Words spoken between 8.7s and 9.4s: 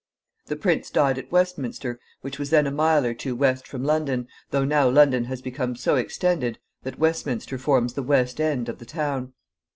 the town.